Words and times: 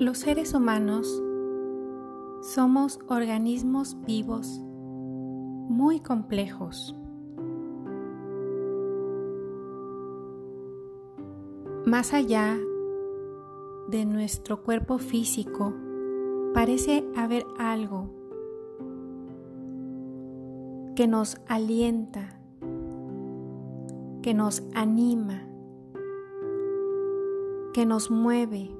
Los 0.00 0.18
seres 0.18 0.54
humanos 0.54 1.22
somos 2.42 2.98
organismos 3.06 3.96
vivos 4.04 4.58
muy 5.68 6.00
complejos. 6.00 6.96
Más 11.86 12.12
allá 12.12 12.58
de 13.86 14.04
nuestro 14.04 14.64
cuerpo 14.64 14.98
físico, 14.98 15.72
parece 16.54 17.08
haber 17.14 17.46
algo 17.56 18.10
que 20.96 21.06
nos 21.06 21.36
alienta, 21.46 22.40
que 24.22 24.34
nos 24.34 24.64
anima, 24.74 25.46
que 27.72 27.86
nos 27.86 28.10
mueve 28.10 28.74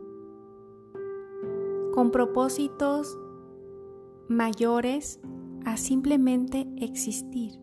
con 2.05 2.11
propósitos 2.11 3.19
mayores 4.29 5.21
a 5.65 5.79
simplemente 5.79 6.69
existir. 6.77 7.59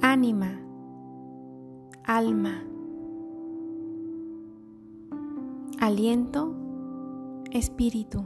Ánima, 0.00 0.58
alma, 2.02 2.64
aliento, 5.80 6.54
espíritu. 7.50 8.24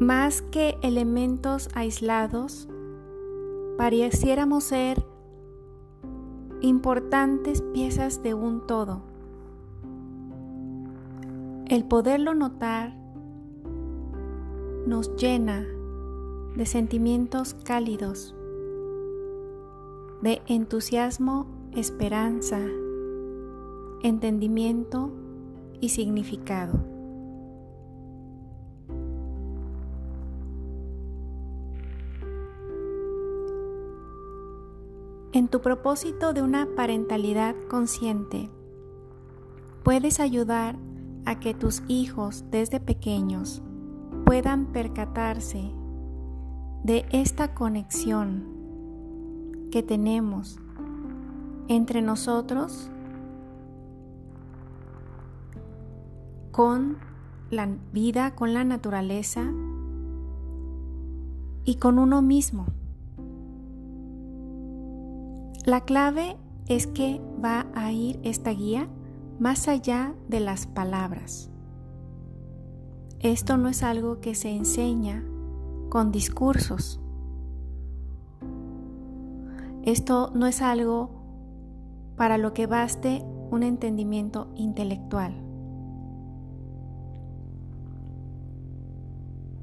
Más 0.00 0.40
que 0.40 0.78
elementos 0.80 1.68
aislados, 1.74 2.70
pareciéramos 3.76 4.64
ser 4.64 5.04
importantes 6.66 7.62
piezas 7.62 8.22
de 8.22 8.34
un 8.34 8.66
todo. 8.66 9.02
El 11.66 11.84
poderlo 11.84 12.34
notar 12.34 12.96
nos 14.86 15.14
llena 15.16 15.64
de 16.56 16.66
sentimientos 16.66 17.54
cálidos, 17.54 18.34
de 20.22 20.42
entusiasmo, 20.46 21.46
esperanza, 21.72 22.60
entendimiento 24.02 25.12
y 25.80 25.90
significado. 25.90 26.95
En 35.36 35.48
tu 35.48 35.60
propósito 35.60 36.32
de 36.32 36.40
una 36.40 36.66
parentalidad 36.76 37.54
consciente, 37.68 38.48
puedes 39.82 40.18
ayudar 40.18 40.78
a 41.26 41.38
que 41.40 41.52
tus 41.52 41.82
hijos 41.88 42.46
desde 42.50 42.80
pequeños 42.80 43.62
puedan 44.24 44.72
percatarse 44.72 45.70
de 46.84 47.04
esta 47.10 47.52
conexión 47.52 48.46
que 49.70 49.82
tenemos 49.82 50.58
entre 51.68 52.00
nosotros 52.00 52.90
con 56.50 56.96
la 57.50 57.68
vida, 57.92 58.34
con 58.34 58.54
la 58.54 58.64
naturaleza 58.64 59.52
y 61.66 61.74
con 61.74 61.98
uno 61.98 62.22
mismo. 62.22 62.68
La 65.66 65.80
clave 65.80 66.36
es 66.68 66.86
que 66.86 67.20
va 67.44 67.66
a 67.74 67.90
ir 67.90 68.20
esta 68.22 68.52
guía 68.52 68.88
más 69.40 69.66
allá 69.66 70.14
de 70.28 70.38
las 70.38 70.68
palabras. 70.68 71.50
Esto 73.18 73.56
no 73.56 73.68
es 73.68 73.82
algo 73.82 74.20
que 74.20 74.36
se 74.36 74.50
enseña 74.50 75.24
con 75.88 76.12
discursos. 76.12 77.00
Esto 79.82 80.30
no 80.36 80.46
es 80.46 80.62
algo 80.62 81.10
para 82.16 82.38
lo 82.38 82.54
que 82.54 82.68
baste 82.68 83.24
un 83.50 83.64
entendimiento 83.64 84.46
intelectual. 84.54 85.34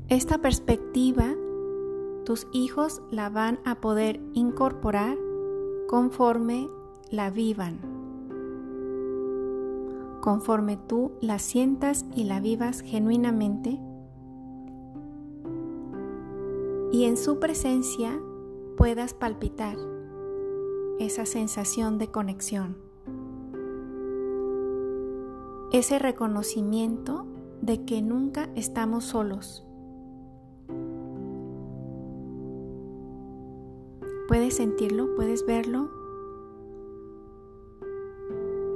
Esta 0.10 0.40
perspectiva 0.40 1.34
tus 2.26 2.46
hijos 2.52 3.02
la 3.10 3.30
van 3.30 3.62
a 3.64 3.76
poder 3.76 4.20
incorporar 4.34 5.16
conforme 5.94 6.72
la 7.12 7.30
vivan, 7.30 7.78
conforme 10.22 10.76
tú 10.76 11.12
la 11.22 11.38
sientas 11.38 12.04
y 12.16 12.24
la 12.24 12.40
vivas 12.40 12.82
genuinamente 12.82 13.80
y 16.92 17.04
en 17.04 17.16
su 17.16 17.40
presencia 17.40 18.20
puedas 18.76 19.14
palpitar 19.14 19.78
esa 20.98 21.28
sensación 21.28 22.00
de 22.00 22.08
conexión, 22.08 22.76
ese 25.72 26.00
reconocimiento 26.00 27.28
de 27.62 27.86
que 27.86 28.02
nunca 28.02 28.50
estamos 28.56 29.04
solos 29.04 29.64
¿Puedes 34.28 34.56
sentirlo? 34.56 35.16
¿Puedes 35.16 35.46
verlo? 35.46 35.92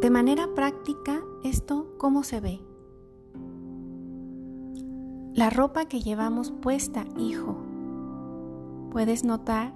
De 0.01 0.09
manera 0.09 0.53
práctica, 0.53 1.23
¿esto 1.43 1.87
cómo 1.97 2.23
se 2.23 2.41
ve? 2.41 2.59
La 5.33 5.49
ropa 5.49 5.85
que 5.85 6.01
llevamos 6.01 6.51
puesta, 6.51 7.05
hijo, 7.17 7.55
¿puedes 8.91 9.23
notar 9.23 9.73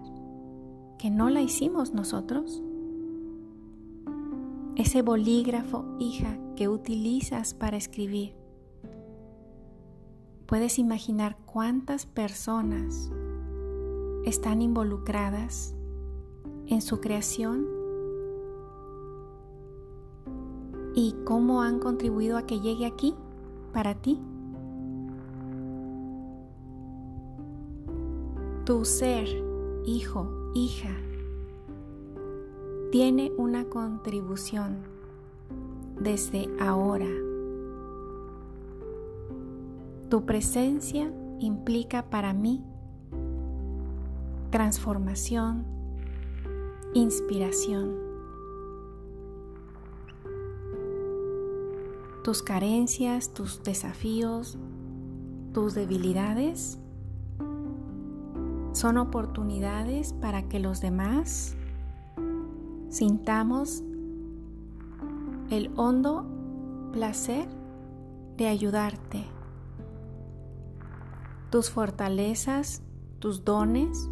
que 0.99 1.09
no 1.09 1.29
la 1.29 1.41
hicimos 1.41 1.93
nosotros? 1.93 2.61
Ese 4.75 5.01
bolígrafo, 5.03 5.85
hija, 5.99 6.37
que 6.55 6.67
utilizas 6.67 7.53
para 7.53 7.77
escribir. 7.77 8.35
¿Puedes 10.47 10.79
imaginar 10.79 11.37
cuántas 11.45 12.05
personas 12.05 13.09
están 14.25 14.61
involucradas 14.61 15.73
en 16.67 16.81
su 16.81 16.99
creación 16.99 17.67
y 20.93 21.15
cómo 21.25 21.61
han 21.61 21.79
contribuido 21.79 22.37
a 22.37 22.45
que 22.45 22.59
llegue 22.59 22.85
aquí 22.85 23.15
para 23.73 23.95
ti. 23.95 24.19
Tu 28.65 28.85
ser, 28.85 29.27
hijo, 29.85 30.51
hija, 30.53 30.95
tiene 32.91 33.31
una 33.37 33.65
contribución 33.65 34.77
desde 35.99 36.49
ahora. 36.59 37.07
Tu 40.09 40.25
presencia 40.25 41.11
implica 41.39 42.09
para 42.09 42.33
mí 42.33 42.63
transformación, 44.51 45.65
inspiración. 46.93 47.95
Tus 52.23 52.43
carencias, 52.43 53.33
tus 53.33 53.63
desafíos, 53.63 54.57
tus 55.53 55.73
debilidades 55.73 56.77
son 58.73 58.97
oportunidades 58.97 60.13
para 60.13 60.47
que 60.47 60.59
los 60.59 60.81
demás 60.81 61.55
sintamos 62.89 63.83
el 65.49 65.71
hondo 65.75 66.25
placer 66.91 67.47
de 68.37 68.47
ayudarte. 68.47 69.25
Tus 71.49 71.69
fortalezas, 71.69 72.81
tus 73.19 73.43
dones, 73.43 74.09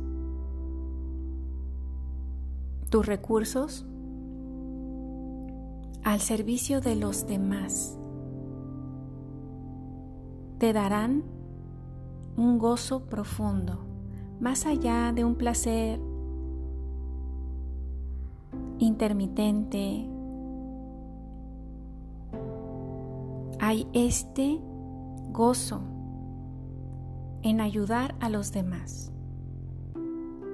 tus 2.90 3.06
recursos 3.06 3.86
al 6.04 6.20
servicio 6.20 6.82
de 6.82 6.96
los 6.96 7.28
demás. 7.28 7.98
Te 10.58 10.74
darán 10.74 11.24
un 12.36 12.58
gozo 12.58 13.06
profundo, 13.06 13.86
más 14.40 14.66
allá 14.66 15.12
de 15.14 15.24
un 15.24 15.36
placer 15.36 16.00
intermitente. 18.80 20.10
Hay 23.60 23.88
este 23.94 24.60
gozo 25.32 25.82
en 27.42 27.62
ayudar 27.62 28.16
a 28.20 28.30
los 28.30 28.52
demás. 28.52 29.12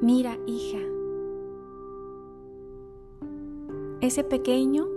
Mira, 0.01 0.37
hija, 0.45 0.79
Ese 4.01 4.25
pequeño 4.25 4.87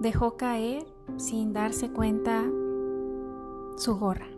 dejó 0.00 0.38
caer 0.38 0.86
sin 1.18 1.52
darse 1.52 1.92
cuenta 1.92 2.44
su 3.76 3.98
gorra, 3.98 4.28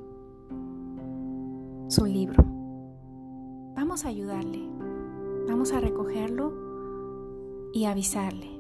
su 1.87 2.05
libro. 2.07 2.43
Vamos 3.77 4.05
a 4.05 4.09
ayudarle, 4.09 4.69
vamos 5.47 5.73
a 5.73 5.79
recogerlo 5.79 6.53
y 7.73 7.85
avisarle. 7.85 8.51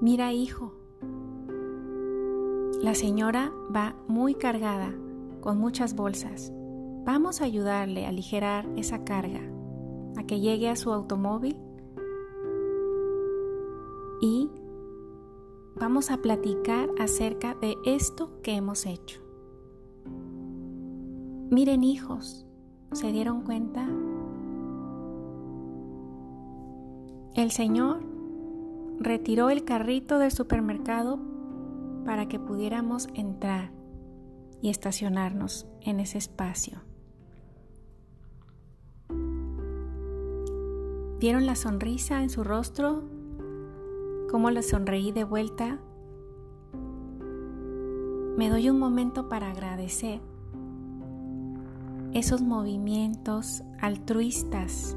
Mira 0.00 0.32
hijo, 0.32 0.72
la 2.80 2.94
señora 2.94 3.52
va 3.74 3.96
muy 4.06 4.34
cargada, 4.34 4.94
con 5.40 5.58
muchas 5.58 5.96
bolsas. 5.96 6.52
Vamos 7.04 7.40
a 7.40 7.46
ayudarle 7.46 8.06
a 8.06 8.10
aligerar 8.10 8.68
esa 8.76 9.04
carga, 9.04 9.40
a 10.16 10.22
que 10.22 10.38
llegue 10.38 10.68
a 10.68 10.76
su 10.76 10.92
automóvil 10.92 11.56
y 14.20 14.50
vamos 15.76 16.10
a 16.10 16.18
platicar 16.18 16.88
acerca 16.98 17.54
de 17.54 17.76
esto 17.84 18.40
que 18.42 18.52
hemos 18.52 18.86
hecho. 18.86 19.20
Miren 21.50 21.82
hijos, 21.82 22.46
¿se 22.92 23.10
dieron 23.10 23.42
cuenta? 23.42 23.88
El 27.34 27.50
Señor 27.50 28.02
retiró 28.98 29.50
el 29.50 29.64
carrito 29.64 30.18
del 30.18 30.30
supermercado 30.30 31.18
para 32.04 32.28
que 32.28 32.38
pudiéramos 32.38 33.08
entrar 33.14 33.72
y 34.60 34.68
estacionarnos 34.68 35.66
en 35.80 36.00
ese 36.00 36.18
espacio. 36.18 36.82
¿Vieron 41.18 41.46
la 41.46 41.54
sonrisa 41.54 42.22
en 42.22 42.30
su 42.30 42.44
rostro? 42.44 43.19
¿Cómo 44.30 44.52
le 44.52 44.62
sonreí 44.62 45.10
de 45.10 45.24
vuelta? 45.24 45.80
Me 48.36 48.48
doy 48.48 48.70
un 48.70 48.78
momento 48.78 49.28
para 49.28 49.50
agradecer 49.50 50.20
esos 52.14 52.40
movimientos 52.40 53.64
altruistas, 53.80 54.96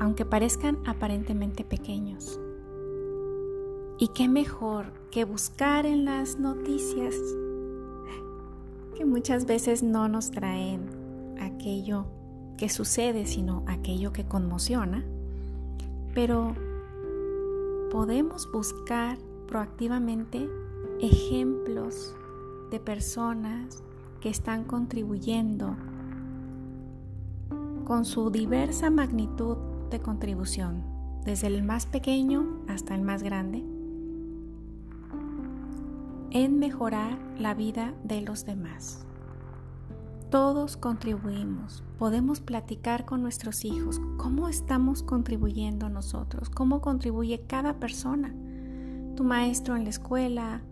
aunque 0.00 0.24
parezcan 0.24 0.78
aparentemente 0.86 1.62
pequeños. 1.62 2.40
Y 4.00 4.08
qué 4.08 4.26
mejor 4.26 4.86
que 5.12 5.24
buscar 5.24 5.86
en 5.86 6.04
las 6.04 6.40
noticias 6.40 7.14
que 8.96 9.04
muchas 9.04 9.46
veces 9.46 9.84
no 9.84 10.08
nos 10.08 10.32
traen 10.32 11.36
aquello 11.40 12.06
que 12.56 12.68
sucede, 12.68 13.24
sino 13.24 13.62
aquello 13.68 14.12
que 14.12 14.24
conmociona. 14.24 15.04
Pero 16.12 16.56
podemos 17.94 18.50
buscar 18.50 19.18
proactivamente 19.46 20.50
ejemplos 21.00 22.12
de 22.72 22.80
personas 22.80 23.84
que 24.20 24.30
están 24.30 24.64
contribuyendo 24.64 25.76
con 27.84 28.04
su 28.04 28.30
diversa 28.30 28.90
magnitud 28.90 29.58
de 29.90 30.00
contribución, 30.00 30.82
desde 31.24 31.46
el 31.46 31.62
más 31.62 31.86
pequeño 31.86 32.64
hasta 32.66 32.96
el 32.96 33.02
más 33.02 33.22
grande, 33.22 33.58
en 36.32 36.58
mejorar 36.58 37.16
la 37.38 37.54
vida 37.54 37.94
de 38.02 38.22
los 38.22 38.44
demás. 38.44 39.06
Todos 40.34 40.76
contribuimos, 40.76 41.84
podemos 41.96 42.40
platicar 42.40 43.04
con 43.04 43.22
nuestros 43.22 43.64
hijos. 43.64 44.00
Cómo 44.16 44.48
estamos 44.48 45.04
contribuyendo 45.04 45.88
nosotros, 45.88 46.50
cómo 46.50 46.80
contribuye 46.80 47.42
cada 47.46 47.74
persona, 47.78 48.34
tu 49.14 49.22
maestro 49.22 49.76
en 49.76 49.84
la 49.84 49.90
escuela, 49.90 50.62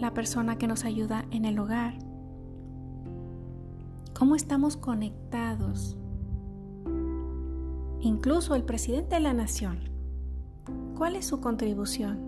la 0.00 0.12
persona 0.12 0.58
que 0.58 0.66
nos 0.66 0.84
ayuda 0.84 1.24
en 1.30 1.44
el 1.44 1.56
hogar, 1.60 1.94
cómo 4.18 4.34
estamos 4.34 4.76
conectados, 4.76 5.96
incluso 8.00 8.56
el 8.56 8.64
presidente 8.64 9.14
de 9.14 9.20
la 9.20 9.34
nación, 9.34 9.78
¿cuál 10.96 11.14
es 11.14 11.26
su 11.26 11.40
contribución? 11.40 12.18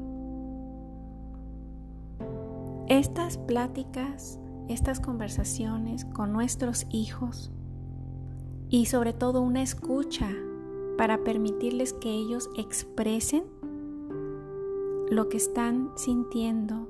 Estas 2.86 3.36
pláticas, 3.36 4.38
estas 4.68 5.00
conversaciones 5.00 6.04
con 6.04 6.32
nuestros 6.32 6.86
hijos 6.90 7.50
y 8.68 8.86
sobre 8.86 9.12
todo 9.12 9.40
una 9.40 9.62
escucha 9.62 10.30
para 10.96 11.24
permitirles 11.24 11.92
que 11.92 12.10
ellos 12.10 12.50
expresen 12.56 13.44
lo 15.10 15.28
que 15.28 15.38
están 15.38 15.90
sintiendo 15.96 16.88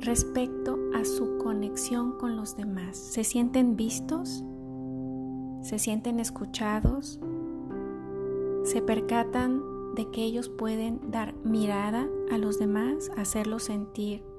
respecto 0.00 0.78
a 0.94 1.04
su 1.04 1.38
conexión 1.38 2.18
con 2.18 2.36
los 2.36 2.56
demás. 2.56 2.96
¿Se 2.96 3.24
sienten 3.24 3.76
vistos? 3.76 4.44
¿Se 5.62 5.78
sienten 5.78 6.20
escuchados? 6.20 7.18
¿Se 8.64 8.82
percatan 8.82 9.62
de 9.94 10.10
que 10.10 10.22
ellos 10.22 10.48
pueden 10.48 11.10
dar 11.10 11.34
mirada 11.44 12.08
a 12.30 12.36
los 12.36 12.58
demás, 12.58 13.10
hacerlos 13.16 13.62
sentir 13.62 14.33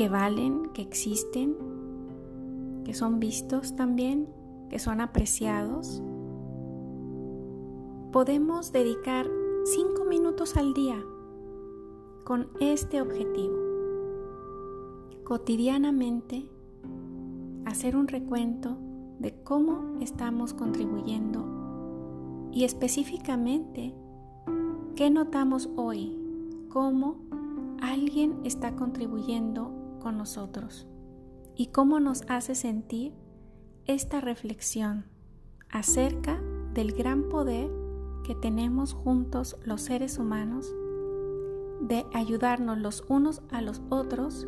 que 0.00 0.08
valen, 0.08 0.70
que 0.72 0.80
existen, 0.80 1.54
que 2.86 2.94
son 2.94 3.20
vistos 3.20 3.76
también, 3.76 4.30
que 4.70 4.78
son 4.78 5.02
apreciados. 5.02 6.02
Podemos 8.10 8.72
dedicar 8.72 9.30
cinco 9.64 10.06
minutos 10.06 10.56
al 10.56 10.72
día 10.72 11.04
con 12.24 12.48
este 12.60 13.02
objetivo. 13.02 13.54
Cotidianamente, 15.22 16.48
hacer 17.66 17.94
un 17.94 18.08
recuento 18.08 18.78
de 19.18 19.34
cómo 19.42 19.98
estamos 20.00 20.54
contribuyendo 20.54 21.44
y 22.50 22.64
específicamente 22.64 23.94
qué 24.96 25.10
notamos 25.10 25.68
hoy, 25.76 26.16
cómo 26.70 27.18
alguien 27.82 28.40
está 28.44 28.74
contribuyendo 28.76 29.76
con 30.00 30.18
nosotros 30.18 30.88
y 31.54 31.66
cómo 31.66 32.00
nos 32.00 32.22
hace 32.28 32.54
sentir 32.54 33.12
esta 33.86 34.20
reflexión 34.20 35.04
acerca 35.70 36.40
del 36.74 36.92
gran 36.92 37.28
poder 37.28 37.70
que 38.24 38.34
tenemos 38.34 38.92
juntos 38.92 39.56
los 39.64 39.82
seres 39.82 40.18
humanos 40.18 40.72
de 41.80 42.04
ayudarnos 42.12 42.78
los 42.78 43.04
unos 43.08 43.42
a 43.50 43.62
los 43.62 43.80
otros 43.88 44.46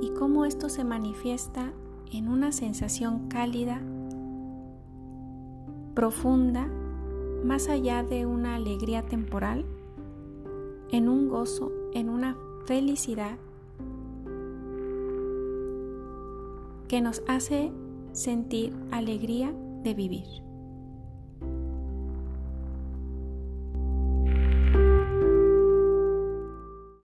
y 0.00 0.10
cómo 0.10 0.44
esto 0.44 0.68
se 0.68 0.84
manifiesta 0.84 1.72
en 2.12 2.28
una 2.28 2.52
sensación 2.52 3.28
cálida, 3.28 3.80
profunda, 5.94 6.68
más 7.44 7.68
allá 7.68 8.02
de 8.02 8.26
una 8.26 8.54
alegría 8.54 9.02
temporal, 9.02 9.64
en 10.90 11.08
un 11.08 11.28
gozo, 11.28 11.72
en 11.92 12.08
una 12.08 12.36
felicidad 12.66 13.38
que 16.88 17.00
nos 17.00 17.22
hace 17.28 17.72
sentir 18.12 18.72
alegría 18.90 19.52
de 19.82 19.94
vivir. 19.94 20.43